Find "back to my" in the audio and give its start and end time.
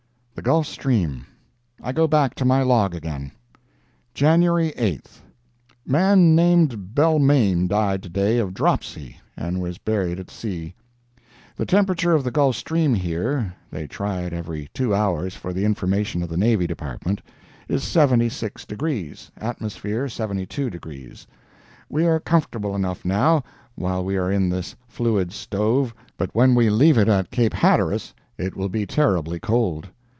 2.07-2.63